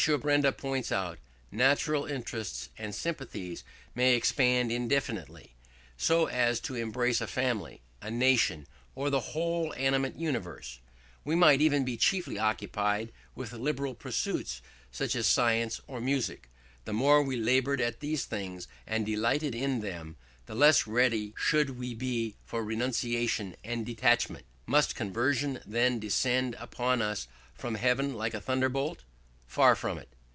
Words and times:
Benda 0.07 0.51
points 0.51 0.91
out, 0.91 1.19
natural 1.51 2.05
interests 2.05 2.69
and 2.75 2.95
sympathies 2.95 3.63
may 3.93 4.15
expand 4.15 4.71
indefinitely, 4.71 5.53
so 5.95 6.25
as 6.25 6.59
to 6.61 6.73
embrace 6.73 7.21
a 7.21 7.27
family, 7.27 7.83
a 8.01 8.09
nation, 8.09 8.65
or 8.95 9.11
the 9.11 9.19
whole 9.35 9.71
animate 9.77 10.15
universe; 10.15 10.79
we 11.23 11.35
might 11.35 11.61
even 11.61 11.85
be 11.85 11.97
chiefly 11.97 12.39
occupied 12.39 13.11
with 13.35 13.53
liberal 13.53 13.93
pursuits, 13.93 14.63
such 14.91 15.15
as 15.15 15.27
science 15.27 15.81
or 15.85 16.01
music; 16.01 16.49
the 16.85 16.93
more 16.93 17.21
we 17.21 17.35
laboured 17.37 17.79
at 17.79 17.99
these 17.99 18.25
things 18.25 18.67
and 18.87 19.05
delighted 19.05 19.53
in 19.53 19.81
them, 19.81 20.15
the 20.47 20.55
less 20.55 20.87
ready 20.87 21.31
should 21.37 21.77
we 21.77 21.93
be 21.93 22.35
for 22.43 22.63
renunciation 22.63 23.55
and 23.63 23.85
detachment. 23.85 24.45
Must 24.65 24.95
conversion 24.95 25.59
then 25.63 25.99
descend 25.99 26.55
upon 26.57 27.03
us 27.03 27.27
from 27.53 27.75
heaven 27.75 28.15
like 28.15 28.33
a 28.33 28.41
thunderbolt? 28.41 29.03
Far 29.51 29.75
from 29.75 29.97
it. 29.97 30.07